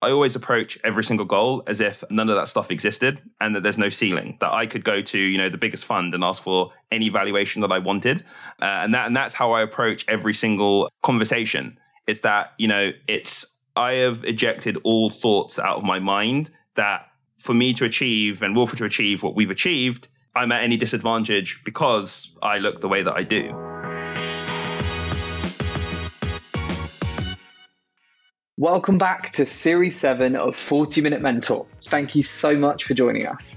[0.00, 3.64] I always approach every single goal as if none of that stuff existed and that
[3.64, 4.36] there's no ceiling.
[4.40, 7.60] That I could go to, you know, the biggest fund and ask for any valuation
[7.62, 8.24] that I wanted,
[8.62, 11.78] uh, and that and that's how I approach every single conversation.
[12.06, 17.06] It's that you know, it's I have ejected all thoughts out of my mind that
[17.38, 21.60] for me to achieve and Wilfred to achieve what we've achieved, I'm at any disadvantage
[21.64, 23.67] because I look the way that I do.
[28.58, 31.64] Welcome back to Series 7 of 40 Minute Mentor.
[31.86, 33.56] Thank you so much for joining us.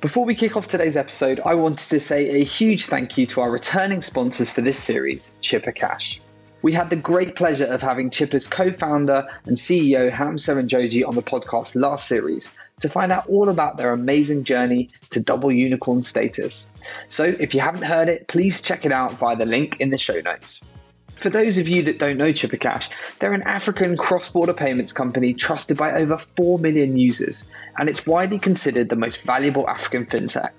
[0.00, 3.42] Before we kick off today's episode, I wanted to say a huge thank you to
[3.42, 6.20] our returning sponsors for this series, Chipper Cash.
[6.62, 11.14] We had the great pleasure of having Chipper's co founder and CEO Ham Serunjogi on
[11.14, 16.02] the podcast last series to find out all about their amazing journey to double unicorn
[16.02, 16.68] status.
[17.08, 19.98] So if you haven't heard it, please check it out via the link in the
[19.98, 20.60] show notes.
[21.20, 22.88] For those of you that don't know Chipper Cash,
[23.18, 28.06] they're an African cross border payments company trusted by over 4 million users, and it's
[28.06, 30.52] widely considered the most valuable African fintech.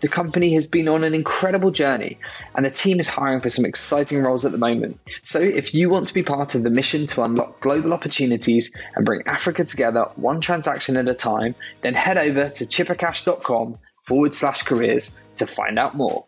[0.00, 2.18] The company has been on an incredible journey,
[2.56, 4.98] and the team is hiring for some exciting roles at the moment.
[5.22, 9.06] So, if you want to be part of the mission to unlock global opportunities and
[9.06, 14.62] bring Africa together one transaction at a time, then head over to chippercash.com forward slash
[14.62, 16.24] careers to find out more.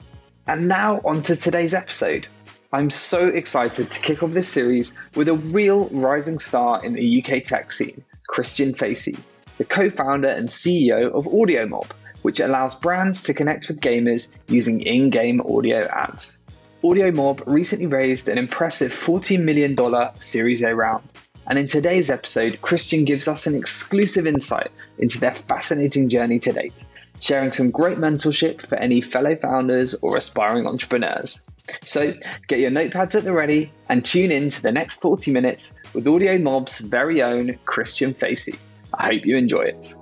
[0.46, 2.28] And now, on to today's episode.
[2.72, 7.20] I'm so excited to kick off this series with a real rising star in the
[7.20, 9.16] UK tech scene, Christian Facey,
[9.58, 11.90] the co founder and CEO of AudioMob,
[12.22, 16.40] which allows brands to connect with gamers using in game audio ads.
[16.84, 19.76] AudioMob recently raised an impressive $14 million
[20.20, 21.02] Series A round.
[21.48, 26.52] And in today's episode, Christian gives us an exclusive insight into their fascinating journey to
[26.52, 26.84] date,
[27.18, 31.44] sharing some great mentorship for any fellow founders or aspiring entrepreneurs.
[31.84, 32.14] So
[32.48, 36.04] get your notepads at the ready and tune in to the next 40 minutes with
[36.04, 38.54] AudioMob's very own Christian Facey.
[38.94, 39.94] I hope you enjoy it.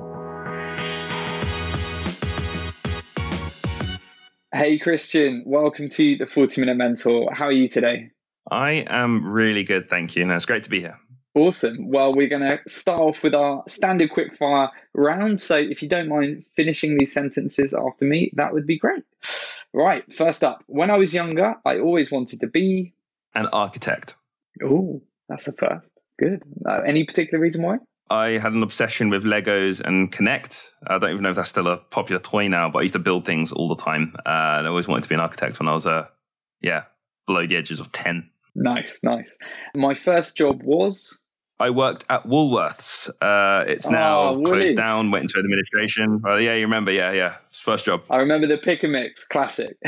[4.52, 7.32] Hey Christian, welcome to the 40 Minute Mentor.
[7.32, 8.10] How are you today?
[8.50, 10.22] I am really good, thank you.
[10.22, 10.98] And it's great to be here.
[11.38, 11.88] Awesome.
[11.88, 15.38] Well, we're going to start off with our standard quickfire round.
[15.38, 19.04] So, if you don't mind finishing these sentences after me, that would be great.
[19.72, 20.02] Right.
[20.12, 22.92] First up, when I was younger, I always wanted to be
[23.36, 24.16] an architect.
[24.64, 26.00] Oh, that's a first.
[26.18, 26.42] Good.
[26.68, 27.78] Uh, any particular reason why?
[28.10, 30.70] I had an obsession with Legos and K'Nex.
[30.88, 32.98] I don't even know if that's still a popular toy now, but I used to
[32.98, 34.16] build things all the time.
[34.26, 36.06] Uh, and I always wanted to be an architect when I was, uh,
[36.62, 36.82] yeah,
[37.26, 38.28] below the edges of 10.
[38.56, 39.38] Nice, nice.
[39.76, 41.16] My first job was
[41.60, 43.08] I worked at Woolworths.
[43.20, 46.22] Uh, it's ah, now oh, closed down, went into administration.
[46.24, 46.92] Oh, yeah, you remember?
[46.92, 47.36] Yeah, yeah.
[47.50, 48.02] First job.
[48.10, 49.76] I remember the pick and mix classic.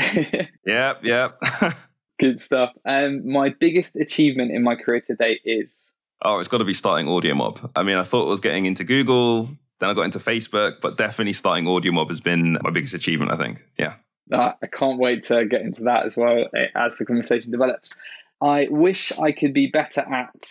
[0.65, 1.41] yep, yep.
[2.19, 2.71] Good stuff.
[2.85, 5.91] And um, my biggest achievement in my career to date is?
[6.23, 7.71] Oh, it's got to be starting AudioMob.
[7.75, 9.49] I mean, I thought it was getting into Google,
[9.79, 13.37] then I got into Facebook, but definitely starting AudioMob has been my biggest achievement, I
[13.37, 13.65] think.
[13.79, 13.95] Yeah.
[14.31, 17.97] Uh, I can't wait to get into that as well eh, as the conversation develops.
[18.41, 20.49] I wish I could be better at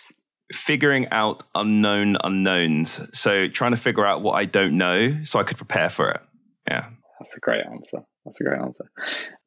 [0.53, 2.99] figuring out unknown unknowns.
[3.13, 6.21] So trying to figure out what I don't know so I could prepare for it.
[6.67, 6.89] Yeah.
[7.19, 7.99] That's a great answer.
[8.25, 8.85] That's a great answer.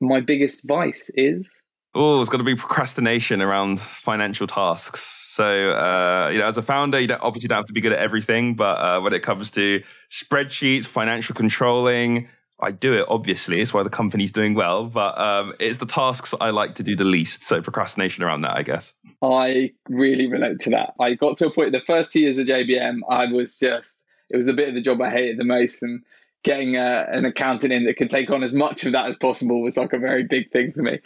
[0.00, 1.60] My biggest vice is
[1.94, 5.06] Oh, it's got to be procrastination around financial tasks.
[5.30, 7.92] So, uh, you know, as a founder, you don't, obviously don't have to be good
[7.92, 12.28] at everything, but uh, when it comes to spreadsheets, financial controlling,
[12.64, 13.60] I do it, obviously.
[13.60, 16.96] It's why the company's doing well, but um, it's the tasks I like to do
[16.96, 17.44] the least.
[17.44, 18.94] So procrastination around that, I guess.
[19.22, 20.94] I really relate to that.
[20.98, 24.36] I got to a point, the first two years of JBM, I was just, it
[24.36, 25.82] was a bit of the job I hated the most.
[25.82, 26.02] And
[26.42, 29.62] getting uh, an accountant in that could take on as much of that as possible
[29.62, 31.00] was like a very big thing for me.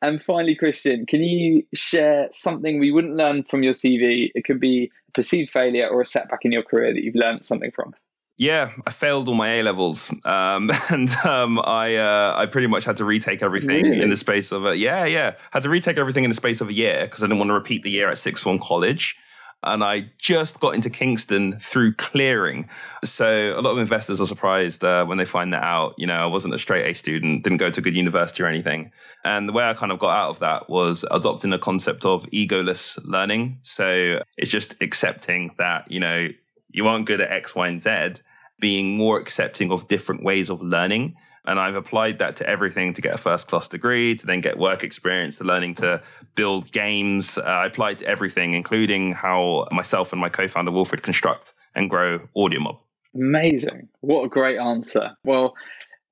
[0.00, 4.30] And finally, Christian, can you share something we wouldn't learn from your CV?
[4.34, 7.44] It could be a perceived failure or a setback in your career that you've learned
[7.44, 7.94] something from.
[8.42, 12.84] Yeah, I failed all my A levels, um, and um, I uh, I pretty much
[12.84, 14.02] had to retake everything really?
[14.02, 16.68] in the space of a yeah yeah had to retake everything in the space of
[16.68, 19.16] a year because I didn't want to repeat the year at sixth form college,
[19.62, 22.68] and I just got into Kingston through clearing.
[23.04, 25.94] So a lot of investors are surprised uh, when they find that out.
[25.96, 28.48] You know, I wasn't a straight A student, didn't go to a good university or
[28.48, 28.90] anything,
[29.24, 32.24] and the way I kind of got out of that was adopting a concept of
[32.32, 33.58] egoless learning.
[33.60, 36.26] So it's just accepting that you know
[36.72, 38.20] you aren't good at X, Y, and Z
[38.62, 41.16] being more accepting of different ways of learning.
[41.44, 44.56] And I've applied that to everything to get a first class degree, to then get
[44.56, 46.00] work experience, to learning to
[46.36, 47.36] build games.
[47.36, 51.90] Uh, I applied to everything, including how myself and my co founder Wilfred construct and
[51.90, 52.78] grow AudioMob.
[53.16, 53.88] Amazing.
[54.00, 55.16] What a great answer.
[55.24, 55.56] Well,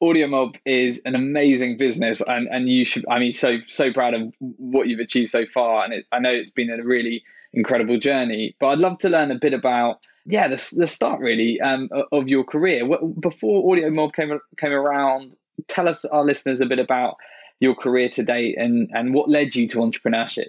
[0.02, 4.34] AudioMob is an amazing business, and, and you should, I mean, so, so proud of
[4.40, 5.84] what you've achieved so far.
[5.84, 8.56] And it, I know it's been a really incredible journey.
[8.60, 12.28] But I'd love to learn a bit about yeah the, the start really um, of
[12.28, 12.88] your career.
[13.20, 15.34] Before AudioMob came came around,
[15.68, 17.16] tell us our listeners a bit about
[17.60, 20.48] your career to date and and what led you to entrepreneurship.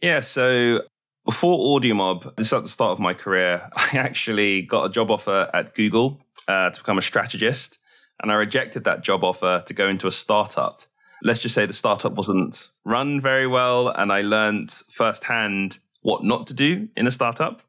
[0.00, 0.82] Yeah, so
[1.24, 3.68] before AudioMob, this is at the start of my career.
[3.76, 7.78] I actually got a job offer at Google uh, to become a strategist,
[8.22, 10.82] and I rejected that job offer to go into a startup.
[11.22, 15.78] Let's just say the startup wasn't run very well, and I learned firsthand
[16.08, 17.60] what not to do in a startup.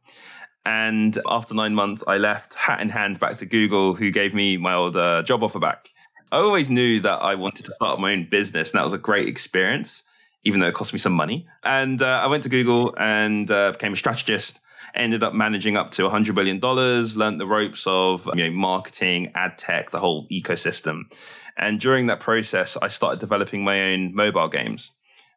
[0.65, 4.56] And after nine months, I left hat in hand back to Google, who gave me
[4.56, 5.89] my old uh, job offer back.
[6.31, 8.97] I always knew that I wanted to start my own business, and that was a
[8.97, 10.03] great experience,
[10.45, 11.47] even though it cost me some money.
[11.63, 14.59] And uh, I went to Google and uh, became a strategist.
[14.95, 19.57] Ended up managing up to $100 billion, learned the ropes of you know, marketing, ad
[19.57, 21.03] tech, the whole ecosystem.
[21.57, 24.91] And during that process, I started developing my own mobile games.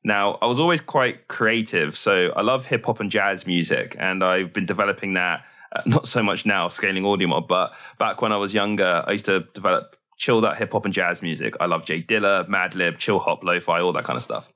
[0.04, 1.96] Now, I was always quite creative.
[1.96, 5.44] So I love hip hop and jazz music, and I've been developing that.
[5.74, 9.24] Uh, not so much now, scaling AudioMob, but back when I was younger, I used
[9.26, 11.54] to develop chill out hip hop and jazz music.
[11.60, 14.52] I love J Dilla, Madlib, chill hop, lo-fi, all that kind of stuff.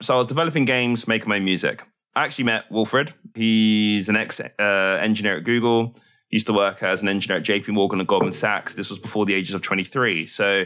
[0.00, 1.82] So I was developing games, making my music.
[2.14, 3.14] I actually met Wilfred.
[3.34, 5.96] He's an ex uh, engineer at Google.
[6.30, 8.74] Used to work as an engineer at JP Morgan and Goldman Sachs.
[8.74, 10.26] This was before the ages of 23.
[10.26, 10.64] So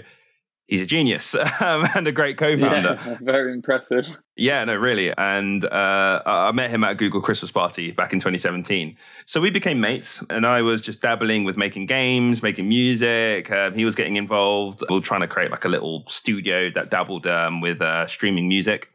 [0.67, 2.99] he's a genius um, and a great co-founder.
[3.07, 4.07] Yeah, very impressive.
[4.37, 5.13] Yeah, no, really.
[5.17, 8.97] And uh, I met him at a Google Christmas party back in 2017.
[9.25, 13.51] So we became mates, and I was just dabbling with making games, making music.
[13.51, 14.83] Um, he was getting involved.
[14.89, 18.49] We were trying to create like a little studio that dabbled um, with uh, streaming
[18.49, 18.91] music.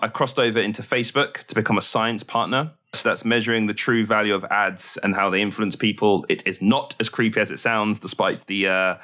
[0.00, 2.72] I crossed over into Facebook to become a science partner.
[2.94, 6.26] So that's measuring the true value of ads and how they influence people.
[6.28, 8.94] It is not as creepy as it sounds, despite the uh,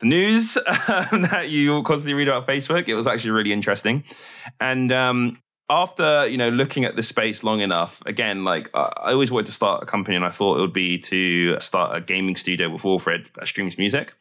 [0.00, 2.88] the news um, that you constantly read about Facebook.
[2.88, 4.04] It was actually really interesting.
[4.60, 5.38] And um,
[5.68, 9.52] after you know looking at the space long enough, again, like I always wanted to
[9.52, 12.84] start a company, and I thought it would be to start a gaming studio with
[12.84, 14.14] Wilfred that streams music.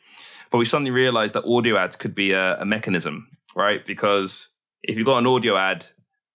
[0.51, 3.85] But we suddenly realized that audio ads could be a, a mechanism, right?
[3.85, 4.49] Because
[4.83, 5.85] if you've got an audio ad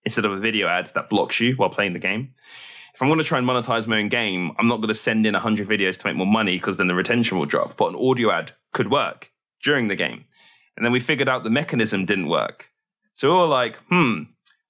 [0.05, 2.35] instead of a video ad that blocks you while playing the game,
[2.95, 5.25] if I'm going to try and monetize my own game, I'm not going to send
[5.27, 7.77] in 100 videos to make more money because then the retention will drop.
[7.77, 9.31] But an audio ad could work
[9.63, 10.25] during the game.
[10.77, 12.71] And then we figured out the mechanism didn't work.
[13.13, 14.23] So we were like, hmm,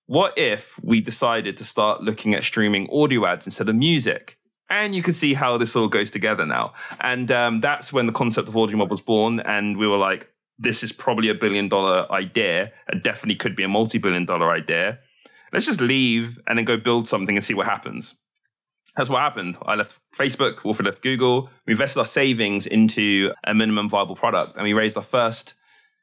[0.06, 4.36] what if we decided to start looking at streaming audio ads instead of music?
[4.68, 6.72] And you can see how this all goes together now.
[7.00, 9.40] And um, that's when the concept of AudioMob was born.
[9.40, 12.72] And we were like, this is probably a billion dollar idea.
[12.88, 14.98] It definitely could be a multi billion dollar idea.
[15.52, 18.14] Let's just leave and then go build something and see what happens
[18.96, 19.56] that's what happened.
[19.62, 21.48] I left Facebook, Wilfred left Google.
[21.66, 25.54] We invested our savings into a minimum viable product, and we raised our first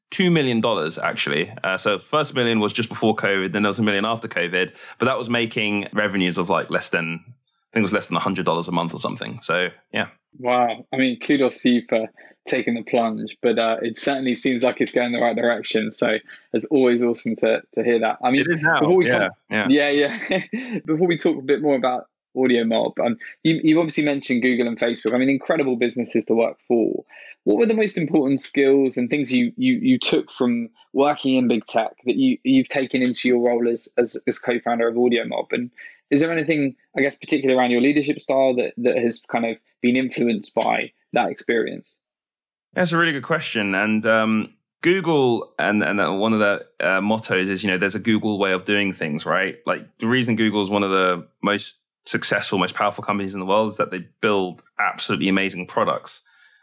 [0.09, 1.51] two million dollars actually.
[1.63, 4.71] Uh, so first million was just before COVID, then there was a million after COVID,
[4.99, 8.17] but that was making revenues of like less than I think it was less than
[8.17, 9.41] hundred dollars a month or something.
[9.41, 10.07] So yeah.
[10.39, 10.85] Wow.
[10.93, 12.07] I mean, kudos to you for
[12.47, 15.91] taking the plunge, but uh, it certainly seems like it's going the right direction.
[15.91, 16.17] So
[16.53, 18.17] it's always awesome to to hear that.
[18.23, 20.79] I mean, before we yeah, come, yeah, yeah, yeah.
[20.85, 22.05] before we talk a bit more about
[22.37, 22.99] AudioMob.
[23.05, 25.13] Um, you, you obviously mentioned Google and Facebook.
[25.13, 27.03] I mean, incredible businesses to work for.
[27.43, 31.47] What were the most important skills and things you you you took from working in
[31.47, 35.47] big tech that you you've taken into your role as as, as co-founder of AudioMob?
[35.51, 35.71] And
[36.09, 39.57] is there anything, I guess, particularly around your leadership style that that has kind of
[39.81, 41.97] been influenced by that experience?
[42.73, 47.49] That's a really good question, and um, Google and and one of the uh, mottos
[47.49, 49.57] is you know there's a Google way of doing things, right?
[49.65, 51.75] Like the reason Google is one of the most
[52.07, 56.21] successful, most powerful companies in the world is that they build absolutely amazing products.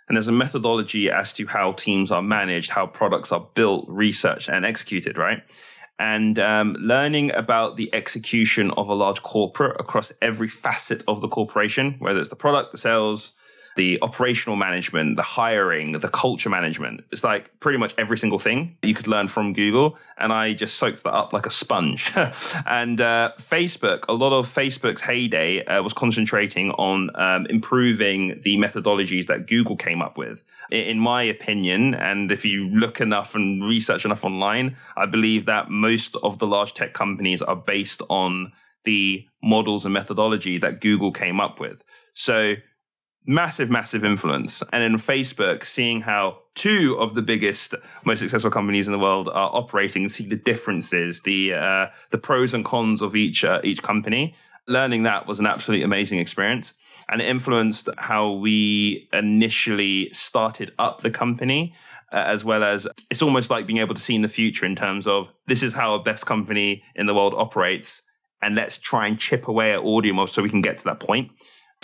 [0.08, 4.48] And there's a methodology as to how teams are managed, how products are built, researched,
[4.48, 5.42] and executed, right?
[5.98, 11.28] And um, learning about the execution of a large corporate across every facet of the
[11.28, 13.32] corporation, whether it's the product, the sales,
[13.76, 17.02] the operational management, the hiring, the culture management.
[17.10, 19.98] It's like pretty much every single thing you could learn from Google.
[20.18, 22.12] And I just soaked that up like a sponge.
[22.66, 28.56] and uh, Facebook, a lot of Facebook's heyday uh, was concentrating on um, improving the
[28.56, 30.44] methodologies that Google came up with.
[30.70, 35.68] In my opinion, and if you look enough and research enough online, I believe that
[35.68, 38.52] most of the large tech companies are based on
[38.84, 41.82] the models and methodology that Google came up with.
[42.12, 42.54] So
[43.26, 44.62] massive, massive influence.
[44.72, 49.28] And in Facebook, seeing how two of the biggest, most successful companies in the world
[49.28, 53.82] are operating, see the differences, the uh, the pros and cons of each uh, each
[53.82, 54.34] company.
[54.66, 56.72] Learning that was an absolutely amazing experience,
[57.08, 61.74] and it influenced how we initially started up the company.
[62.12, 64.76] Uh, as well as it's almost like being able to see in the future in
[64.76, 68.02] terms of this is how a best company in the world operates
[68.40, 71.30] and let's try and chip away at audio so we can get to that point.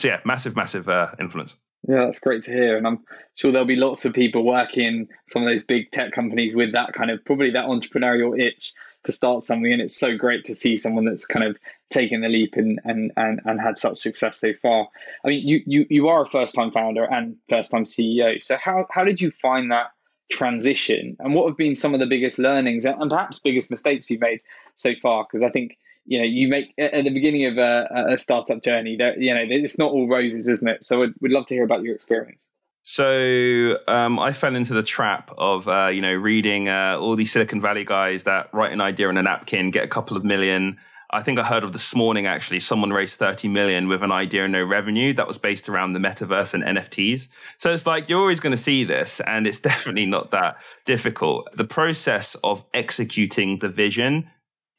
[0.00, 1.56] So yeah, massive, massive uh, influence.
[1.86, 2.78] Yeah, that's great to hear.
[2.78, 3.04] And I'm
[3.34, 6.72] sure there'll be lots of people working in some of those big tech companies with
[6.72, 8.72] that kind of probably that entrepreneurial itch
[9.04, 9.70] to start something.
[9.70, 11.58] And it's so great to see someone that's kind of
[11.90, 14.88] taken the leap and and and, and had such success so far.
[15.22, 18.42] I mean, you you you are a first time founder and first time CEO.
[18.42, 19.88] So how how did you find that
[20.30, 21.14] transition?
[21.18, 24.40] And what have been some of the biggest learnings and perhaps biggest mistakes you've made
[24.76, 25.24] so far?
[25.24, 25.76] Because I think
[26.06, 29.44] you know you make at the beginning of a, a startup journey that you know
[29.48, 32.48] it's not all roses isn't it so we'd, we'd love to hear about your experience
[32.82, 37.30] so um, I fell into the trap of uh, you know reading uh, all these
[37.30, 40.78] Silicon Valley guys that write an idea on a napkin, get a couple of million.
[41.12, 42.60] I think I heard of this morning actually.
[42.60, 45.98] Someone raised 30 million with an idea and no revenue that was based around the
[45.98, 47.26] metaverse and NFTs.
[47.58, 51.48] So it's like you're always going to see this, and it's definitely not that difficult.
[51.56, 54.30] The process of executing the vision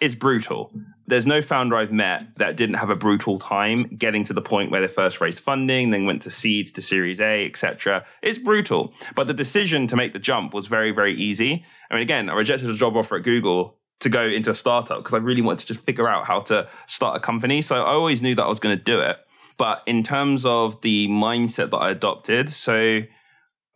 [0.01, 0.71] is brutal.
[1.07, 4.71] There's no founder I've met that didn't have a brutal time getting to the point
[4.71, 8.03] where they first raised funding, then went to seeds to Series A, etc.
[8.21, 8.93] It's brutal.
[9.15, 11.63] But the decision to make the jump was very, very easy.
[11.89, 14.99] I mean, again, I rejected a job offer at Google to go into a startup
[14.99, 17.61] because I really wanted to just figure out how to start a company.
[17.61, 19.17] So I always knew that I was going to do it.
[19.57, 23.01] But in terms of the mindset that I adopted, so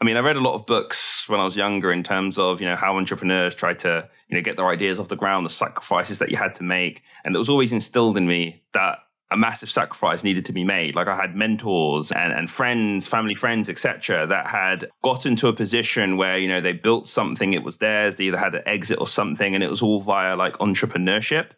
[0.01, 2.59] I mean, I read a lot of books when I was younger in terms of,
[2.59, 5.49] you know, how entrepreneurs try to, you know, get their ideas off the ground, the
[5.49, 7.01] sacrifices that you had to make.
[7.23, 8.99] And it was always instilled in me that
[9.31, 10.95] a massive sacrifice needed to be made.
[10.95, 15.53] Like I had mentors and, and friends, family friends, etc., that had gotten to a
[15.53, 18.99] position where, you know, they built something, it was theirs, they either had an exit
[18.99, 21.51] or something, and it was all via like entrepreneurship.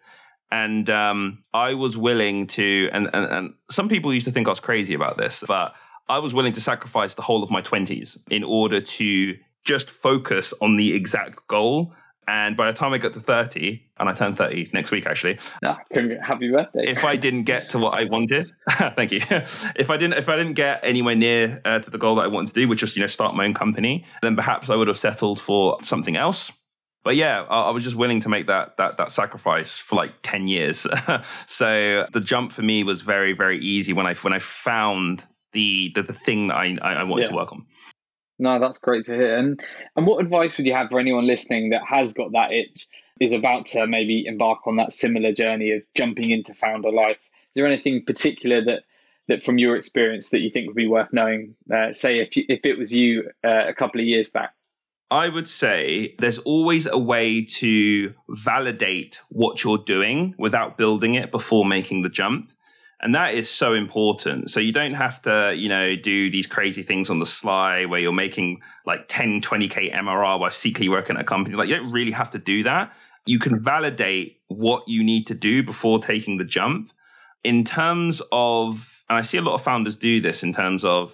[0.50, 4.52] And um, I was willing to, and, and, and some people used to think I
[4.52, 5.74] was crazy about this, but
[6.10, 10.54] I was willing to sacrifice the whole of my 20s in order to just focus
[10.62, 11.94] on the exact goal.
[12.30, 15.40] And by the time I got to 30, and I turned 30 next week actually.
[15.64, 16.86] Ah, happy birthday.
[16.86, 18.52] if I didn't get to what I wanted,
[18.96, 19.22] thank you.
[19.76, 22.28] if I didn't if I didn't get anywhere near uh, to the goal that I
[22.28, 24.88] wanted to do, which was, you know, start my own company, then perhaps I would
[24.88, 26.52] have settled for something else.
[27.04, 30.12] But yeah, I, I was just willing to make that that that sacrifice for like
[30.24, 30.86] 10 years.
[31.48, 35.92] so the jump for me was very very easy when I when I found the
[35.96, 37.30] the, the thing that I, I wanted yeah.
[37.30, 37.66] to work on.
[38.40, 39.38] No, that's great to hear.
[39.38, 39.60] And
[39.96, 42.88] and what advice would you have for anyone listening that has got that itch,
[43.20, 47.18] is about to maybe embark on that similar journey of jumping into founder life?
[47.18, 48.84] Is there anything particular that
[49.28, 51.56] that from your experience that you think would be worth knowing?
[51.74, 54.54] Uh, say if you, if it was you uh, a couple of years back.
[55.10, 61.32] I would say there's always a way to validate what you're doing without building it
[61.32, 62.52] before making the jump.
[63.00, 64.50] And that is so important.
[64.50, 68.00] So you don't have to, you know, do these crazy things on the sly where
[68.00, 71.56] you're making like 10, 20K MRR while secretly working at a company.
[71.56, 72.92] Like you don't really have to do that.
[73.28, 76.92] You can validate what you need to do before taking the jump.
[77.44, 81.14] In terms of, and I see a lot of founders do this in terms of,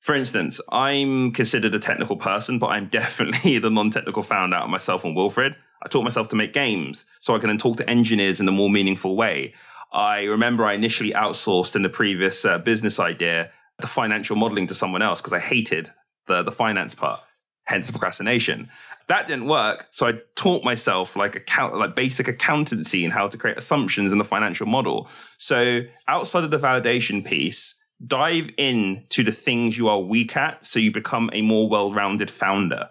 [0.00, 4.64] for instance, I'm considered a technical person, but I'm definitely the non technical founder out
[4.64, 5.56] of myself and Wilfred.
[5.82, 8.52] I taught myself to make games so I can then talk to engineers in a
[8.52, 9.52] more meaningful way.
[9.96, 14.74] I remember I initially outsourced in the previous uh, business idea the financial modeling to
[14.74, 15.90] someone else because I hated
[16.26, 17.20] the the finance part,
[17.64, 18.68] hence the procrastination.
[19.08, 23.38] That didn't work, so I taught myself like account like basic accountancy and how to
[23.38, 25.08] create assumptions in the financial model.
[25.38, 27.74] So outside of the validation piece,
[28.06, 32.30] dive in to the things you are weak at so you become a more well-rounded
[32.30, 32.88] founder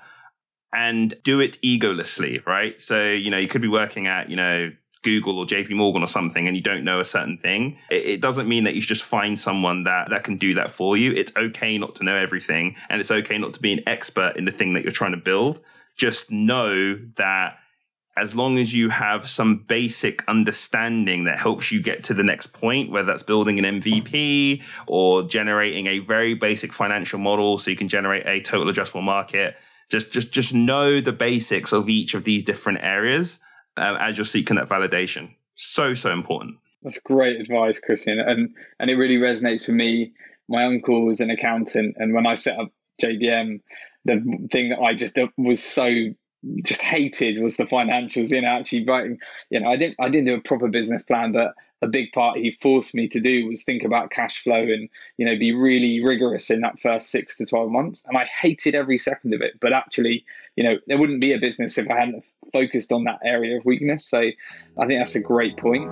[0.74, 2.82] and do it egolessly, right?
[2.82, 4.72] So, you know, you could be working at, you know,
[5.06, 8.50] Google or JP Morgan or something and you don't know a certain thing, it, doesn't
[8.50, 11.14] mean that you should just find someone that, that can do that for you.
[11.14, 14.46] It's okay not to know everything and it's okay not to be an expert in
[14.46, 15.62] the thing that you're trying to build.
[15.96, 17.60] Just know that
[18.18, 22.48] as long as you have some basic understanding that helps you get to the next
[22.48, 27.78] point, whether that's building an MVP or generating a very basic financial model so you
[27.78, 29.56] can generate a total addressable market,
[29.90, 33.38] just just just know the basics of each of these different areas
[33.78, 35.34] um, as you're seeking that validation.
[35.56, 36.58] So, so important.
[36.84, 38.20] That's great advice, Christian.
[38.20, 40.14] And, and it really resonates for me.
[40.48, 41.96] My uncle was an accountant.
[41.98, 43.62] And when I set up JBM,
[44.06, 46.14] the thing that I just was so
[46.64, 49.18] just hated was the financials in actually writing
[49.50, 52.38] you know i didn't i didn't do a proper business plan but a big part
[52.38, 56.04] he forced me to do was think about cash flow and you know be really
[56.04, 59.60] rigorous in that first six to 12 months and i hated every second of it
[59.60, 60.24] but actually
[60.56, 62.24] you know there wouldn't be a business if i hadn't
[62.56, 65.90] focused on that area of weakness so i think that's a great point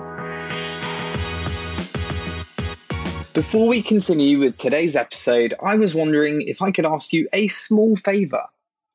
[3.34, 7.48] before we continue with today's episode, I was wondering if I could ask you a
[7.48, 8.44] small favor.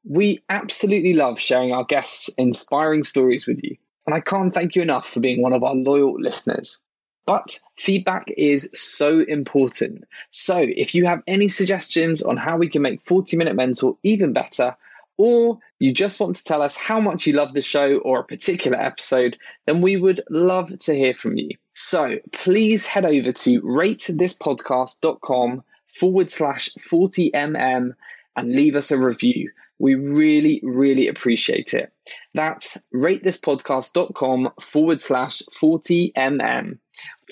[0.06, 3.76] We absolutely love sharing our guests' inspiring stories with you.
[4.06, 6.80] And I can't thank you enough for being one of our loyal listeners.
[7.26, 10.06] But feedback is so important.
[10.32, 14.32] So if you have any suggestions on how we can make 40 Minute Mentor even
[14.32, 14.76] better,
[15.20, 18.24] or you just want to tell us how much you love the show or a
[18.24, 19.36] particular episode,
[19.66, 21.50] then we would love to hear from you.
[21.74, 27.92] So please head over to ratethispodcast.com forward slash 40mm
[28.38, 29.52] and leave us a review.
[29.78, 31.92] We really, really appreciate it.
[32.34, 36.78] That's ratethispodcast.com forward slash 40mm.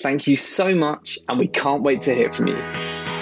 [0.02, 3.17] Thank you so much, and we can't wait to hear from you.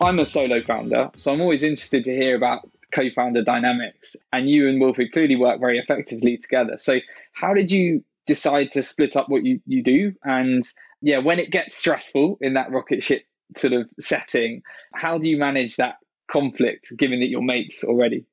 [0.00, 4.16] I'm a solo founder, so I'm always interested to hear about co founder dynamics.
[4.32, 6.78] And you and Wilfred clearly work very effectively together.
[6.78, 6.98] So,
[7.32, 10.12] how did you decide to split up what you, you do?
[10.24, 10.62] And
[11.00, 13.22] yeah, when it gets stressful in that rocket ship
[13.56, 14.62] sort of setting,
[14.94, 15.96] how do you manage that
[16.30, 18.26] conflict given that you're mates already?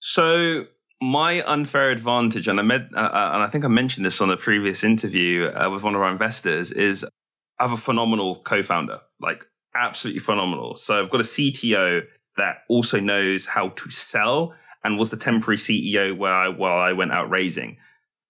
[0.00, 0.66] So,
[1.00, 4.30] my unfair advantage, and I met, uh, uh, and I think I mentioned this on
[4.30, 9.00] a previous interview uh, with one of our investors, is I have a phenomenal co-founder,
[9.20, 10.76] like absolutely phenomenal.
[10.76, 12.02] So I've got a CTO
[12.36, 16.92] that also knows how to sell and was the temporary CEO where I while I
[16.92, 17.76] went out raising.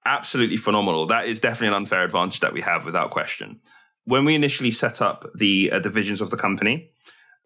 [0.04, 1.06] Absolutely phenomenal.
[1.06, 3.60] That is definitely an unfair advantage that we have without question.
[4.04, 6.90] When we initially set up the uh, divisions of the company,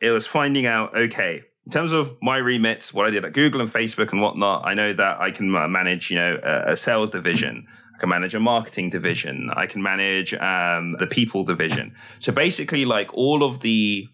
[0.00, 3.60] it was finding out okay in terms of my remit, what I did at Google
[3.60, 6.76] and Facebook and whatnot, I know that I can uh, manage, you know, a, a
[6.76, 7.66] sales division.
[7.96, 9.50] I can manage a marketing division.
[9.54, 11.94] I can manage um, the people division.
[12.18, 14.06] So basically, like all of the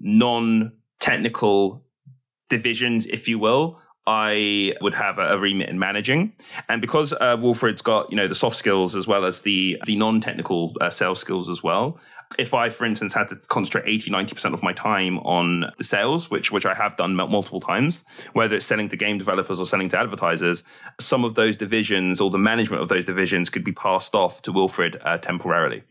[0.00, 1.82] non-technical
[2.50, 6.32] divisions, if you will, I would have a, remit in managing.
[6.68, 9.96] And because uh, Wilfred's got, you know, the soft skills as well as the the
[9.96, 11.98] non-technical uh, sales skills as well,
[12.38, 16.30] if I, for instance, had to concentrate 80, 90% of my time on the sales,
[16.30, 19.88] which which I have done multiple times, whether it's selling to game developers or selling
[19.90, 20.62] to advertisers,
[21.00, 24.52] some of those divisions or the management of those divisions could be passed off to
[24.52, 25.82] Wilfred uh, temporarily.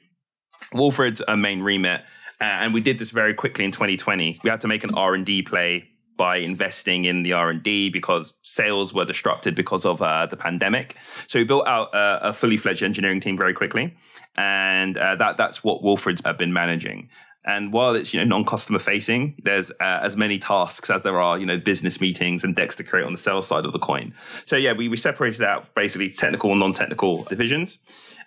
[0.74, 2.02] Wilfred's a main remit,
[2.40, 4.40] uh, and we did this very quickly in 2020.
[4.44, 9.06] We had to make an R&D play by investing in the R&D because sales were
[9.06, 10.96] disrupted because of uh, the pandemic.
[11.28, 13.96] So we built out a, a fully fledged engineering team very quickly
[14.36, 17.10] and uh, that that's what Wilfred's been managing.
[17.44, 21.40] And while it's you know non-customer facing, there's uh, as many tasks as there are
[21.40, 24.14] you know business meetings and decks to create on the sales side of the coin.
[24.46, 27.80] So yeah, we we separated out basically technical and non-technical divisions.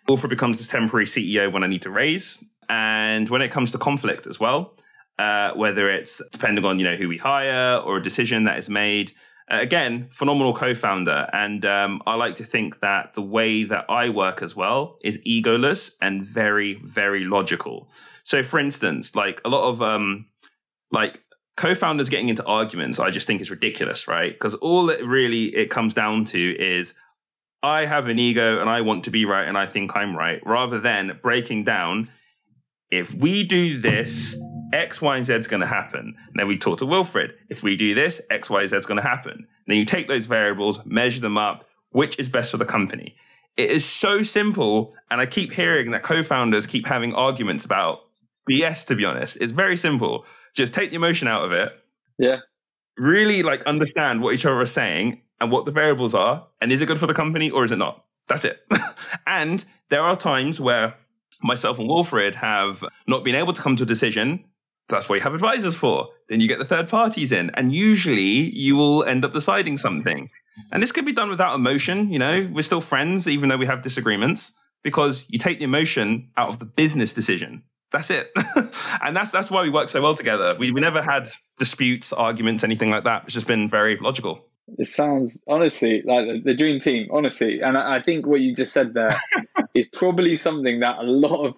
[0.08, 3.78] Wilfred becomes the temporary CEO when I need to raise, and when it comes to
[3.78, 4.76] conflict as well,
[5.18, 8.68] uh, whether it's depending on you know who we hire or a decision that is
[8.68, 9.12] made.
[9.50, 14.08] Uh, again, phenomenal co-founder, and um, I like to think that the way that I
[14.08, 17.90] work as well is egoless and very, very logical.
[18.22, 20.26] So, for instance, like a lot of um,
[20.90, 21.22] like
[21.58, 24.32] co-founders getting into arguments, I just think is ridiculous, right?
[24.32, 26.94] Because all it really it comes down to is
[27.62, 30.40] I have an ego and I want to be right and I think I'm right,
[30.46, 32.08] rather than breaking down
[32.90, 34.36] if we do this,
[34.72, 36.00] X, Y, and Z is going to happen.
[36.00, 37.32] And then we talk to Wilfred.
[37.48, 39.32] If we do this, X, Y, Z is going to happen.
[39.32, 43.16] And then you take those variables, measure them up, which is best for the company.
[43.56, 44.94] It is so simple.
[45.10, 48.00] And I keep hearing that co founders keep having arguments about
[48.50, 49.36] BS, to be honest.
[49.40, 50.24] It's very simple.
[50.54, 51.72] Just take the emotion out of it.
[52.18, 52.38] Yeah.
[52.98, 56.46] Really like understand what each other are saying and what the variables are.
[56.60, 58.04] And is it good for the company or is it not?
[58.28, 58.66] That's it.
[59.26, 60.94] and there are times where
[61.42, 64.44] myself and Wilfred have not been able to come to a decision,
[64.88, 66.08] that's what you have advisors for.
[66.28, 70.30] Then you get the third parties in, and usually you will end up deciding something.
[70.72, 72.12] And this could be done without emotion.
[72.12, 76.28] You know, we're still friends, even though we have disagreements, because you take the emotion
[76.36, 77.62] out of the business decision.
[77.90, 78.32] That's it.
[79.02, 80.56] and that's that's why we work so well together.
[80.58, 83.24] We, we never had disputes, arguments, anything like that.
[83.24, 84.44] It's just been very logical.
[84.78, 87.60] It sounds honestly like the, dream team, honestly.
[87.60, 89.20] And I, I think what you just said there
[89.74, 91.54] is probably something that a lot of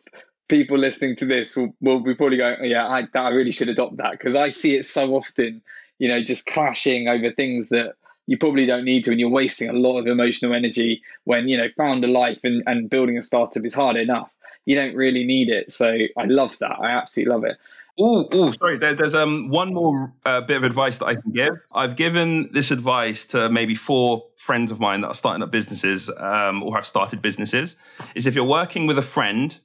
[0.48, 3.68] people listening to this will, will be probably going, oh, yeah, I, I really should
[3.68, 5.62] adopt that because I see it so often,
[5.98, 7.94] you know, just clashing over things that
[8.26, 11.56] you probably don't need to and you're wasting a lot of emotional energy when, you
[11.56, 14.30] know, founder life and, and building a startup is hard enough.
[14.64, 15.70] You don't really need it.
[15.70, 16.78] So I love that.
[16.80, 17.56] I absolutely love it.
[17.98, 18.76] Oh, oh, sorry.
[18.76, 21.54] There, there's um one more uh, bit of advice that I can give.
[21.72, 26.10] I've given this advice to maybe four friends of mine that are starting up businesses
[26.18, 27.76] um, or have started businesses.
[28.14, 29.58] Is if you're working with a friend,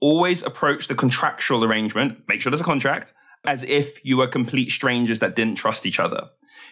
[0.00, 2.22] always approach the contractual arrangement.
[2.28, 3.12] Make sure there's a contract
[3.46, 6.28] as if you were complete strangers that didn't trust each other,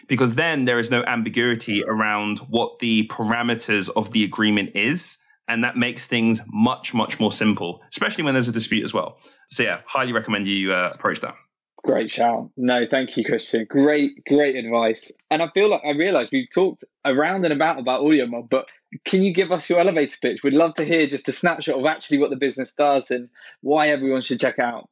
[0.07, 5.63] because then there is no ambiguity around what the parameters of the agreement is and
[5.63, 9.17] that makes things much much more simple especially when there's a dispute as well.
[9.51, 11.35] So yeah highly recommend you uh, approach that.
[11.83, 13.65] Great shout no thank you christian.
[13.69, 15.11] Great great advice.
[15.29, 18.65] And i feel like i realized we've talked around and about about AudioMob but
[19.05, 20.43] can you give us your elevator pitch?
[20.43, 23.29] We'd love to hear just a snapshot of actually what the business does and
[23.61, 24.89] why everyone should check out.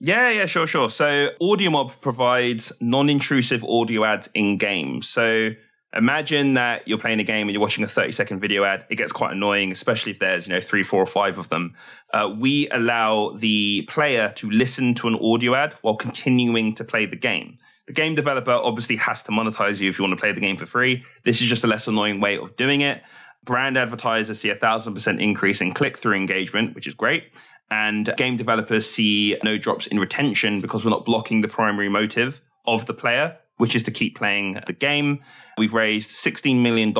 [0.00, 0.88] Yeah, yeah, sure, sure.
[0.88, 5.06] So AudioMob provides non-intrusive audio ads in games.
[5.06, 5.50] So
[5.94, 8.86] imagine that you're playing a game and you're watching a 30 second video ad.
[8.88, 11.74] It gets quite annoying, especially if there's, you know, three, four, or five of them.
[12.14, 17.04] Uh, we allow the player to listen to an audio ad while continuing to play
[17.04, 17.58] the game.
[17.86, 20.56] The game developer obviously has to monetize you if you want to play the game
[20.56, 21.04] for free.
[21.24, 23.02] This is just a less annoying way of doing it.
[23.44, 27.32] Brand advertisers see a thousand percent increase in click through engagement, which is great.
[27.70, 32.40] And game developers see no drops in retention because we're not blocking the primary motive
[32.66, 35.20] of the player, which is to keep playing the game.
[35.56, 36.92] We've raised $16 million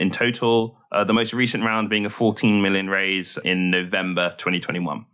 [0.00, 5.06] in total, uh, the most recent round being a 14 million raise in November 2021.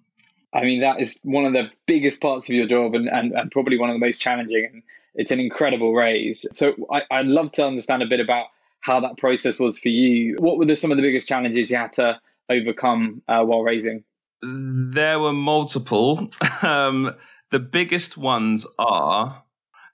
[0.53, 3.51] I mean, that is one of the biggest parts of your job and, and, and
[3.51, 4.69] probably one of the most challenging.
[4.73, 4.83] And
[5.15, 6.47] it's an incredible raise.
[6.51, 8.47] So I, I'd love to understand a bit about
[8.87, 10.37] how that process was for you.
[10.38, 14.05] What were the, some of the biggest challenges you had to overcome uh, while raising?
[14.42, 16.31] There were multiple.
[16.62, 17.14] um,
[17.51, 19.42] the biggest ones are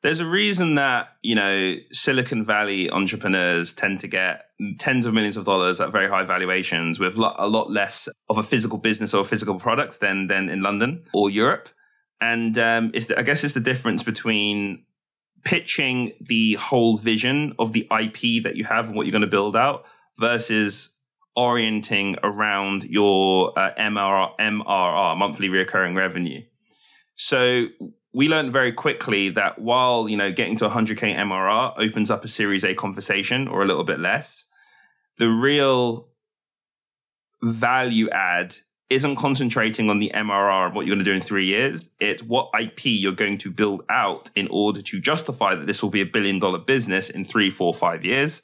[0.03, 4.47] there's a reason that you know Silicon Valley entrepreneurs tend to get
[4.79, 8.43] tens of millions of dollars at very high valuations with a lot less of a
[8.43, 11.69] physical business or a physical product than than in London or Europe.
[12.21, 14.85] And um, it's the, I guess it's the difference between
[15.45, 19.27] pitching the whole vision of the IP that you have and what you're going to
[19.27, 19.85] build out
[20.19, 20.91] versus
[21.35, 26.43] orienting around your uh, MRR, MRR, monthly recurring revenue.
[27.15, 27.67] So
[28.13, 32.29] we learned very quickly that while you know getting to 100k MRR opens up a
[32.29, 34.47] Series A conversation or a little bit less,
[35.19, 36.09] the real
[37.43, 38.57] value add
[38.91, 41.89] isn't concentrating on the MRR of what you're going to do in three years.
[41.99, 45.91] It's what IP you're going to build out in order to justify that this will
[45.91, 48.43] be a billion dollar business in three, four, five years,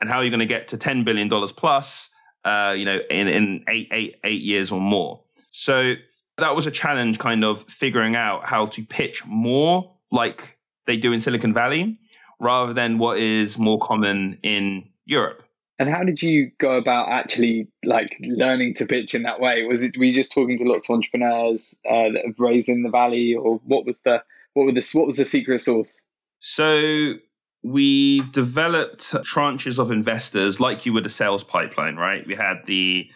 [0.00, 2.10] and how you're going to get to ten billion dollars plus
[2.44, 5.22] uh, you know, in, in eight, eight, eight years or more.
[5.50, 5.94] So
[6.38, 11.12] that was a challenge kind of figuring out how to pitch more like they do
[11.12, 11.98] in Silicon Valley
[12.40, 15.42] rather than what is more common in Europe.
[15.80, 19.64] And how did you go about actually like learning to pitch in that way?
[19.64, 22.82] Was it were you just talking to lots of entrepreneurs uh, that have raised in
[22.82, 26.02] the valley, or what was the what were the what was the secret sauce?
[26.40, 27.14] So
[27.62, 32.26] we developed tranches of investors like you would a sales pipeline, right?
[32.26, 33.10] We had the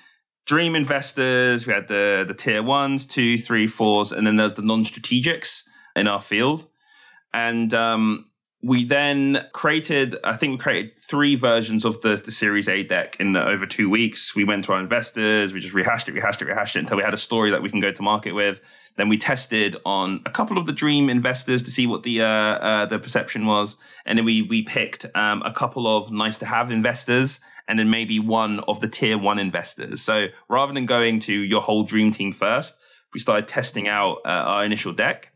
[0.46, 4.62] dream investors, we had the the tier ones, two, three, fours, and then there's the
[4.62, 5.64] non-strategics
[5.96, 6.66] in our field.
[7.35, 8.31] And um,
[8.64, 13.18] we then created, I think we created three versions of the, the Series A deck
[13.20, 14.35] in over two weeks.
[14.35, 17.03] We went to our investors, we just rehashed it, rehashed it, rehashed it until we
[17.03, 18.61] had a story that we can go to market with.
[18.96, 22.27] Then we tested on a couple of the dream investors to see what the uh,
[22.27, 26.46] uh, the perception was, and then we we picked um, a couple of nice to
[26.46, 30.00] have investors, and then maybe one of the tier one investors.
[30.00, 32.74] So rather than going to your whole dream team first,
[33.12, 35.33] we started testing out uh, our initial deck,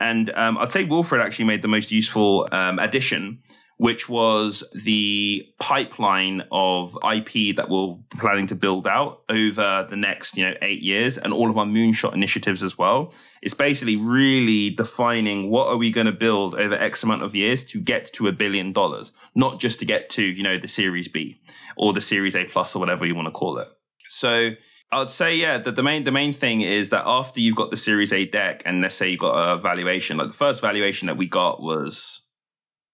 [0.00, 3.40] and um, I'd say Wilfred actually made the most useful um, addition
[3.78, 10.36] which was the pipeline of IP that we're planning to build out over the next,
[10.36, 13.14] you know, eight years and all of our moonshot initiatives as well.
[13.40, 17.64] It's basically really defining what are we going to build over X amount of years
[17.66, 21.06] to get to a billion dollars, not just to get to, you know, the Series
[21.06, 21.40] B
[21.76, 23.68] or the Series A plus or whatever you want to call it.
[24.08, 24.50] So
[24.90, 27.76] I'd say, yeah, that the main the main thing is that after you've got the
[27.76, 31.16] Series A deck and let's say you've got a valuation, like the first valuation that
[31.16, 32.22] we got was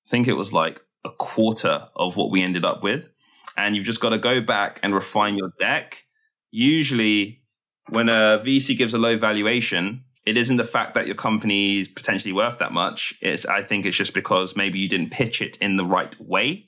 [0.07, 3.09] I think it was like a quarter of what we ended up with.
[3.57, 6.02] And you've just got to go back and refine your deck.
[6.50, 7.42] Usually,
[7.90, 11.88] when a VC gives a low valuation, it isn't the fact that your company is
[11.88, 13.14] potentially worth that much.
[13.20, 16.66] It's I think it's just because maybe you didn't pitch it in the right way.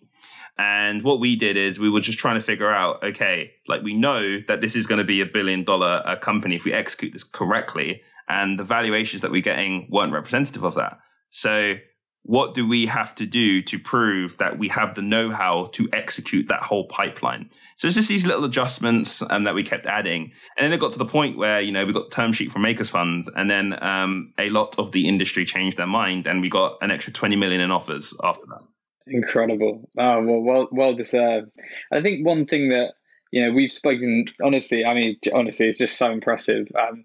[0.58, 3.94] And what we did is we were just trying to figure out, okay, like we
[3.94, 7.12] know that this is going to be a billion dollar uh, company if we execute
[7.12, 10.98] this correctly, and the valuations that we're getting weren't representative of that.
[11.30, 11.74] So
[12.22, 16.48] what do we have to do to prove that we have the know-how to execute
[16.48, 17.48] that whole pipeline?
[17.76, 20.32] So it's just these little adjustments um, that we kept adding.
[20.56, 22.62] And then it got to the point where you know we got term sheet from
[22.62, 26.48] makers funds and then um, a lot of the industry changed their mind and we
[26.48, 28.62] got an extra 20 million in offers after that
[29.06, 31.50] incredible oh, well well well deserved
[31.92, 32.94] i think one thing that
[33.30, 37.04] you know we've spoken honestly i mean honestly it's just so impressive um,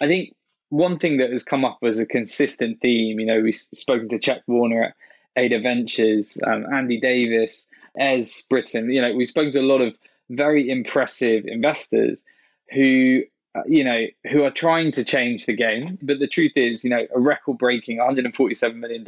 [0.00, 0.34] i think
[0.70, 4.18] one thing that has come up as a consistent theme, you know, we've spoken to
[4.18, 4.94] Check Warner at
[5.36, 8.90] Ada Ventures, um, Andy Davis, Ez Britain.
[8.90, 9.94] you know, we've spoken to a lot of
[10.30, 12.24] very impressive investors
[12.72, 13.22] who,
[13.56, 15.98] uh, you know, who are trying to change the game.
[16.02, 19.04] But the truth is, you know, a record breaking $147 million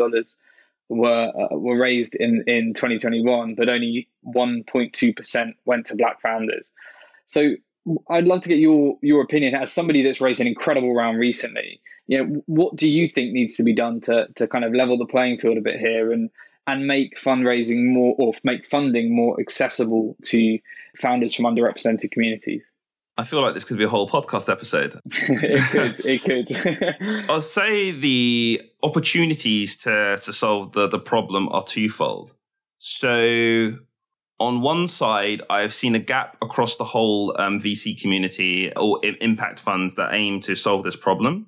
[0.89, 6.73] were uh, were raised in in 2021, but only 1.2 percent went to Black founders.
[7.27, 7.53] So
[8.11, 11.81] I'd love to get your your opinion as somebody that's raised an incredible round recently.
[12.07, 14.99] You know, what do you think needs to be done to to kind of level
[14.99, 16.31] the playing field a bit here and
[16.67, 20.59] and make fundraising more or make funding more accessible to
[20.97, 22.63] founders from underrepresented communities?
[23.23, 24.99] I feel like this could be a whole podcast episode.
[25.13, 26.05] it could.
[26.05, 27.31] It could.
[27.31, 32.35] I'll say the opportunities to to solve the the problem are twofold.
[32.79, 33.77] So
[34.41, 39.61] on one side, I've seen a gap across the whole um, VC community or impact
[39.61, 41.47] funds that aim to solve this problem,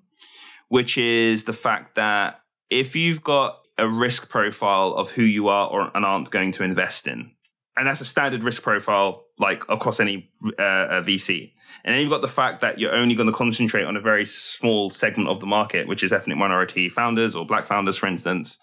[0.68, 2.38] which is the fact that
[2.70, 6.62] if you've got a risk profile of who you are or and aren't going to
[6.62, 7.32] invest in,
[7.76, 11.52] and that's a standard risk profile like across any uh, VC.
[11.84, 14.24] And then you've got the fact that you're only going to concentrate on a very
[14.24, 18.58] small segment of the market, which is ethnic minority founders or black founders, for instance.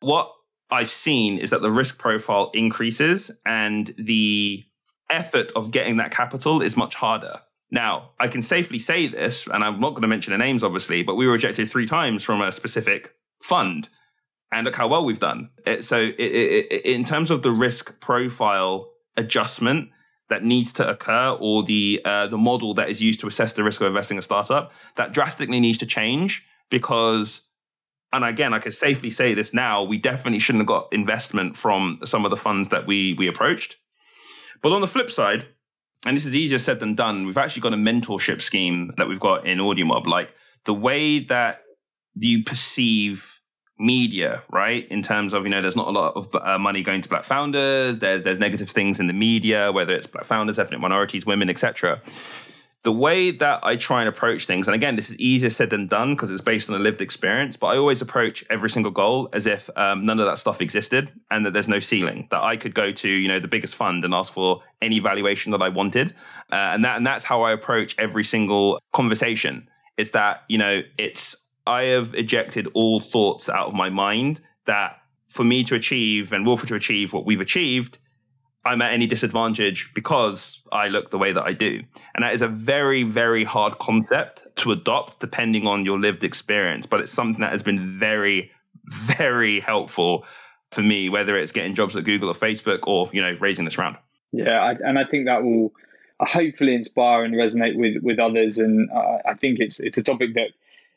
[0.00, 0.32] What
[0.70, 4.64] I've seen is that the risk profile increases and the
[5.10, 7.40] effort of getting that capital is much harder.
[7.72, 11.04] Now, I can safely say this, and I'm not going to mention the names, obviously,
[11.04, 13.88] but we were rejected three times from a specific fund
[14.52, 15.50] and look how well we've done.
[15.80, 19.90] So, in terms of the risk profile adjustment
[20.30, 23.62] that needs to occur, or the uh, the model that is used to assess the
[23.62, 27.42] risk of investing in a startup, that drastically needs to change because.
[28.12, 32.00] And again, I can safely say this now: we definitely shouldn't have got investment from
[32.04, 33.76] some of the funds that we we approached.
[34.62, 35.46] But on the flip side,
[36.04, 39.20] and this is easier said than done, we've actually got a mentorship scheme that we've
[39.20, 40.06] got in AudioMob.
[40.06, 41.60] Like the way that
[42.14, 43.39] you perceive
[43.80, 44.86] media, right?
[44.90, 47.24] In terms of you know, there's not a lot of uh, money going to black
[47.24, 47.98] founders.
[47.98, 52.00] There's there's negative things in the media, whether it's black founders, ethnic minorities, women, etc.
[52.82, 55.86] The way that I try and approach things, and again, this is easier said than
[55.86, 57.54] done because it's based on a lived experience.
[57.56, 61.12] But I always approach every single goal as if um, none of that stuff existed
[61.30, 62.26] and that there's no ceiling.
[62.30, 65.52] That I could go to, you know, the biggest fund and ask for any valuation
[65.52, 66.14] that I wanted,
[66.52, 69.68] uh, and that and that's how I approach every single conversation.
[69.98, 74.96] Is that you know, it's I have ejected all thoughts out of my mind that
[75.28, 77.98] for me to achieve and Wilfred to achieve what we've achieved,
[78.64, 81.82] I'm at any disadvantage because I look the way that I do.
[82.14, 86.84] And that is a very, very hard concept to adopt depending on your lived experience.
[86.84, 88.50] But it's something that has been very,
[88.84, 90.26] very helpful
[90.72, 93.78] for me, whether it's getting jobs at Google or Facebook or, you know, raising this
[93.78, 93.96] round.
[94.32, 95.72] Yeah, I, and I think that will
[96.20, 98.58] hopefully inspire and resonate with with others.
[98.58, 100.50] And uh, I think it's it's a topic that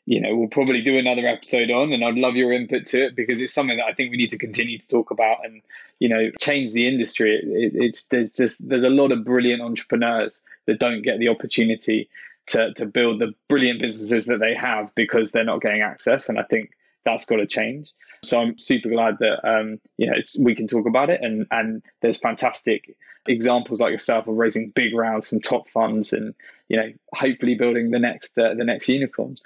[0.06, 3.16] you know we'll probably do another episode on and i'd love your input to it
[3.16, 5.62] because it's something that i think we need to continue to talk about and
[6.00, 7.34] you know change the industry.
[7.34, 11.28] It, it, it's there's just there's a lot of brilliant entrepreneurs that don't get the
[11.28, 12.08] opportunity
[12.48, 16.38] to to build the brilliant businesses that they have because they're not getting access and
[16.38, 16.72] i think
[17.04, 17.92] that's got to change.
[18.22, 21.82] So i'm super glad that um you know we can talk about it and and
[22.00, 26.34] there's fantastic examples like yourself of raising big rounds from top funds and
[26.68, 29.36] you know hopefully building the next uh, the next unicorn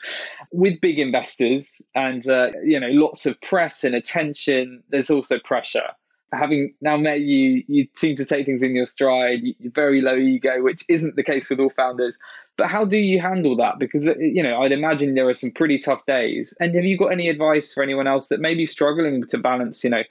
[0.53, 5.89] with big investors and uh, you know lots of press and attention there's also pressure.
[6.35, 10.17] Having now met you you seem to take things in your stride you're very low
[10.17, 12.19] ego which isn't the case with all founders.
[12.59, 13.79] But how do you handle that?
[13.79, 16.55] Because uh, you know i'd imagine there are some pretty tough days.
[16.61, 19.83] And have you got any advice for anyone else that may be struggling to balance
[19.83, 20.03] you know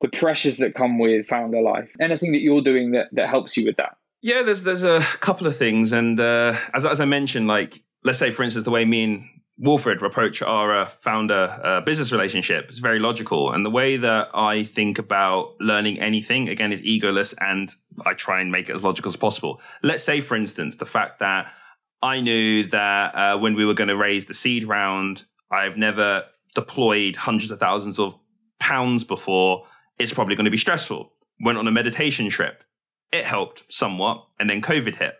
[0.00, 1.90] the pressures that come with founder life.
[2.00, 3.96] Anything that you're doing that, that helps you with that?
[4.22, 8.18] Yeah, there's there's a couple of things, and uh, as as I mentioned, like let's
[8.18, 9.24] say for instance, the way me and
[9.58, 14.28] Wilfred approach our uh, founder uh, business relationship is very logical, and the way that
[14.34, 17.72] I think about learning anything again is egoless, and
[18.04, 19.60] I try and make it as logical as possible.
[19.82, 21.52] Let's say, for instance, the fact that
[22.02, 26.24] I knew that uh, when we were going to raise the seed round, I've never
[26.54, 28.18] deployed hundreds of thousands of
[28.58, 29.66] pounds before
[29.98, 31.12] it's probably going to be stressful.
[31.42, 32.64] Went on a meditation trip.
[33.12, 34.26] It helped somewhat.
[34.38, 35.14] And then COVID hit.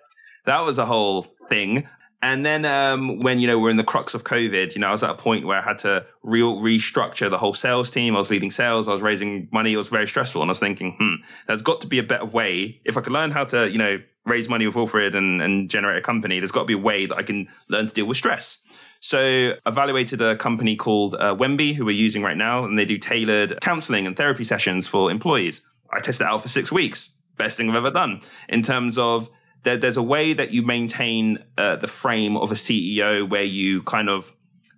[0.47, 1.87] That was a whole thing.
[2.23, 4.91] And then um, when, you know, we're in the crux of COVID, you know, I
[4.91, 8.15] was at a point where I had to re- restructure the whole sales team.
[8.15, 8.89] I was leading sales.
[8.89, 9.73] I was raising money.
[9.73, 10.43] It was very stressful.
[10.43, 11.15] And I was thinking, hmm,
[11.47, 12.81] there's got to be a better way.
[12.85, 15.97] If I could learn how to, you know, raise money with Wilfred and, and generate
[15.97, 18.19] a company, there's got to be a way that I can learn to deal with
[18.19, 18.59] stress.
[19.01, 22.85] So, I evaluated a company called uh, Wemby, who we're using right now, and they
[22.85, 25.63] do tailored counseling and therapy sessions for employees.
[25.91, 27.09] I tested it out for six weeks.
[27.41, 29.31] Best thing I've ever done in terms of
[29.63, 33.83] there, there's a way that you maintain uh, the frame of a CEO where you
[33.83, 34.33] kind of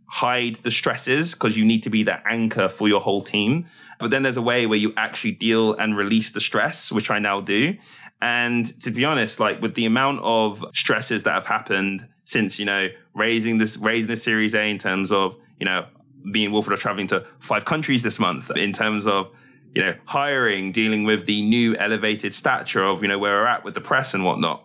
[0.09, 3.66] hide the stresses because you need to be the anchor for your whole team.
[3.98, 7.18] But then there's a way where you actually deal and release the stress, which I
[7.18, 7.75] now do.
[8.20, 12.64] And to be honest, like with the amount of stresses that have happened since, you
[12.64, 15.87] know, raising this raising the series A in terms of, you know,
[16.31, 19.31] being Wilfred are traveling to five countries this month in terms of
[19.74, 23.64] you know hiring, dealing with the new elevated stature of you know where we're at
[23.64, 24.64] with the press and whatnot.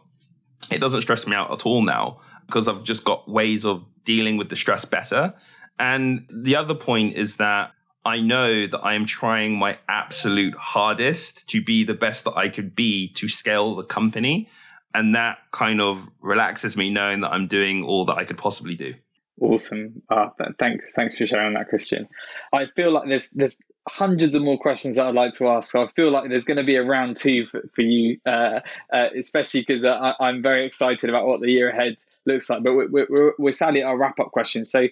[0.72, 4.38] It doesn't stress me out at all now because I've just got ways of dealing
[4.38, 5.34] with the stress better.
[5.80, 7.72] And the other point is that
[8.06, 12.50] I know that I am trying my absolute hardest to be the best that I
[12.50, 14.50] could be to scale the company.
[14.94, 18.76] And that kind of relaxes me knowing that I'm doing all that I could possibly
[18.76, 18.94] do.
[19.40, 20.02] Awesome.
[20.10, 20.92] Uh, th- thanks.
[20.94, 22.08] Thanks for sharing that, Christian.
[22.54, 25.72] I feel like there's there's hundreds of more questions that I'd like to ask.
[25.72, 28.60] So I feel like there's going to be a round two for, for you, uh,
[28.92, 32.64] uh, especially because uh, I'm very excited about what the year ahead looks like.
[32.64, 34.66] But we're, we're, we're sadly at our wrap up question.
[34.66, 34.88] So,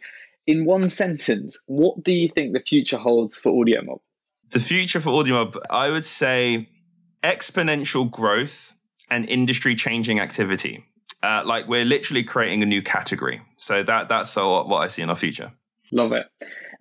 [0.47, 3.99] in one sentence, what do you think the future holds for AudioMob?
[4.51, 6.69] The future for AudioMob, I would say
[7.23, 8.73] exponential growth
[9.09, 10.85] and industry changing activity.
[11.25, 13.41] Uh, like we're literally creating a new category.
[13.57, 15.51] So that that's what I see in our future.
[15.91, 16.27] Love it.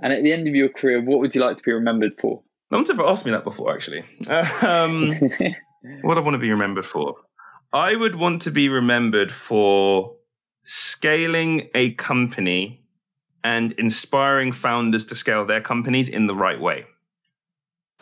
[0.02, 2.42] And at the end of your career, what would you like to be remembered for?
[2.70, 4.04] No one's ever asked me that before, actually.
[4.28, 5.12] Um,
[6.02, 7.14] what I want to be remembered for?
[7.72, 10.14] I would want to be remembered for
[10.64, 12.84] scaling a company
[13.42, 16.84] and inspiring founders to scale their companies in the right way.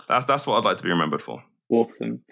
[0.08, 1.42] That's that's what I'd like to be remembered for.
[1.68, 2.22] Awesome.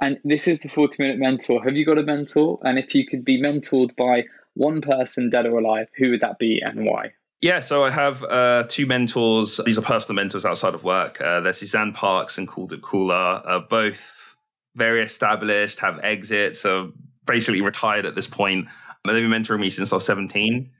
[0.00, 1.62] And this is the 40 minute mentor.
[1.62, 2.58] Have you got a mentor?
[2.62, 6.38] And if you could be mentored by one person, dead or alive, who would that
[6.38, 7.12] be and why?
[7.42, 9.60] Yeah, so I have uh, two mentors.
[9.64, 11.20] These are personal mentors outside of work.
[11.20, 14.34] Uh, they're Suzanne Parks and Kuldeep Kula, uh, both
[14.74, 16.88] very established, have exits, are
[17.26, 18.66] basically retired at this point.
[19.04, 20.70] They've been mentoring me since I was 17.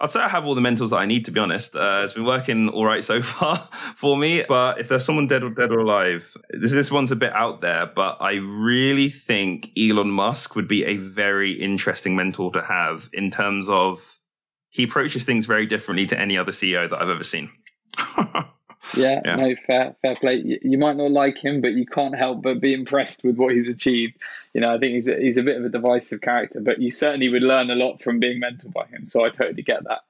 [0.00, 1.76] I'd say I have all the mentors that I need, to be honest.
[1.76, 4.44] Uh, it's been working all right so far for me.
[4.48, 7.60] But if there's someone dead or dead or alive, this, this one's a bit out
[7.60, 7.86] there.
[7.86, 13.30] But I really think Elon Musk would be a very interesting mentor to have in
[13.30, 14.18] terms of
[14.70, 17.50] he approaches things very differently to any other CEO that I've ever seen.
[18.96, 20.58] yeah, yeah, no, fair, fair play.
[20.62, 23.68] You, might not like him, but you can't help but be impressed with what he's
[23.68, 24.16] achieved.
[24.54, 26.90] You know, I think he's a, he's a bit of a divisive character, but you
[26.90, 29.06] certainly would learn a lot from being mentored by him.
[29.06, 30.00] So I totally get that.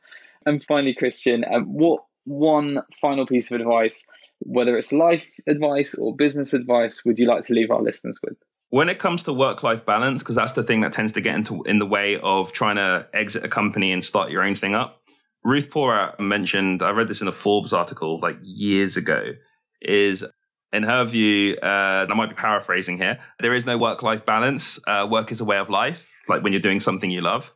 [0.46, 4.06] And finally, Christian, um, what one final piece of advice,
[4.40, 8.36] whether it's life advice or business advice, would you like to leave our listeners with?
[8.72, 11.34] when it comes to work life balance, because that's the thing that tends to get
[11.34, 14.74] into in the way of trying to exit a company and start your own thing
[14.74, 15.01] up.
[15.44, 19.32] Ruth Porat mentioned, I read this in a Forbes article like years ago,
[19.80, 20.24] is
[20.72, 24.78] in her view, uh, I might be paraphrasing here, there is no work life balance.
[24.86, 27.52] Uh, work is a way of life, like when you're doing something you love.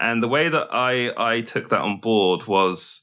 [0.00, 3.02] And the way that I, I took that on board was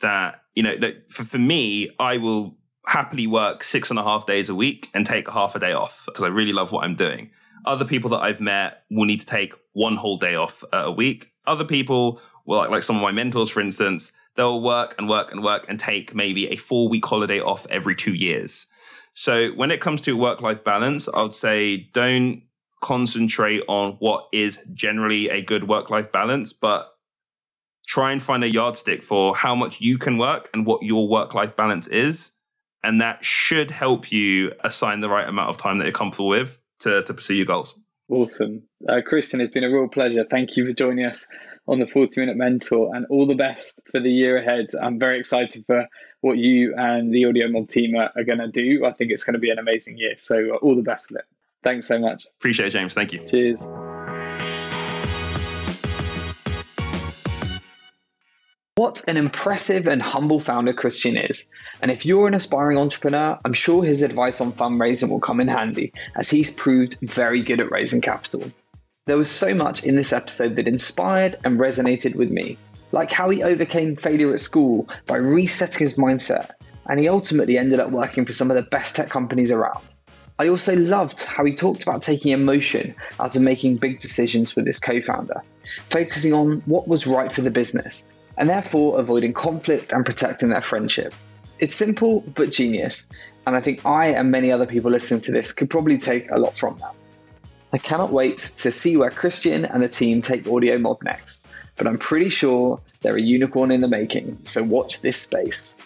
[0.00, 4.26] that, you know, that for, for me, I will happily work six and a half
[4.26, 6.96] days a week and take half a day off because I really love what I'm
[6.96, 7.30] doing.
[7.64, 11.32] Other people that I've met will need to take one whole day off a week.
[11.46, 15.32] Other people, well, like, like some of my mentors, for instance, they'll work and work
[15.32, 18.66] and work and take maybe a four week holiday off every two years.
[19.14, 22.42] So when it comes to work life balance, I would say don't
[22.82, 26.92] concentrate on what is generally a good work life balance, but
[27.86, 31.34] try and find a yardstick for how much you can work and what your work
[31.34, 32.32] life balance is
[32.86, 36.56] and that should help you assign the right amount of time that you're comfortable with
[36.78, 37.76] to, to pursue your goals.
[38.08, 38.62] Awesome.
[38.88, 40.24] Uh, Christian, it's been a real pleasure.
[40.30, 41.26] Thank you for joining us
[41.68, 44.66] on the 40 Minute Mentor and all the best for the year ahead.
[44.80, 45.86] I'm very excited for
[46.20, 48.84] what you and the AudioMob team are, are going to do.
[48.84, 50.14] I think it's going to be an amazing year.
[50.18, 51.26] So, uh, all the best with it.
[51.62, 52.26] Thanks so much.
[52.38, 52.94] Appreciate it, James.
[52.94, 53.24] Thank you.
[53.26, 53.62] Cheers.
[58.76, 61.50] What an impressive and humble founder Christian is.
[61.80, 65.48] And if you're an aspiring entrepreneur, I'm sure his advice on fundraising will come in
[65.48, 68.52] handy, as he's proved very good at raising capital.
[69.06, 72.58] There was so much in this episode that inspired and resonated with me,
[72.90, 76.50] like how he overcame failure at school by resetting his mindset,
[76.88, 79.94] and he ultimately ended up working for some of the best tech companies around.
[80.40, 84.66] I also loved how he talked about taking emotion out of making big decisions with
[84.66, 85.40] his co founder,
[85.88, 90.60] focusing on what was right for the business and therefore avoiding conflict and protecting their
[90.60, 91.14] friendship.
[91.60, 93.08] It's simple but genius,
[93.46, 96.40] and I think I and many other people listening to this could probably take a
[96.40, 96.92] lot from that.
[97.76, 101.46] I cannot wait to see where Christian and the team take AudioMob next,
[101.76, 105.76] but I'm pretty sure they're a unicorn in the making, so watch this space.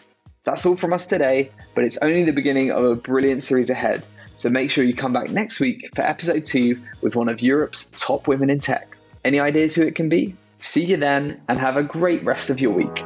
[0.44, 4.04] That's all from us today, but it's only the beginning of a brilliant series ahead,
[4.36, 7.90] so make sure you come back next week for episode 2 with one of Europe's
[7.96, 8.96] top women in tech.
[9.24, 10.36] Any ideas who it can be?
[10.58, 13.04] See you then and have a great rest of your week.